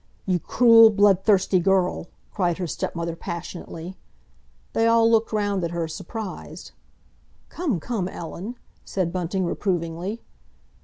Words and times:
"You 0.25 0.39
cruel, 0.39 0.89
bloodthirsty, 0.89 1.59
girl!" 1.59 2.07
cried 2.33 2.57
her 2.57 2.65
stepmother 2.65 3.15
passionately. 3.15 3.97
They 4.73 4.87
all 4.87 5.11
looked 5.11 5.31
round 5.31 5.63
at 5.63 5.69
her, 5.69 5.87
surprised. 5.87 6.71
"Come, 7.49 7.79
come, 7.79 8.07
Ellen!" 8.07 8.55
said 8.83 9.13
Bunting 9.13 9.45
reprovingly. 9.45 10.23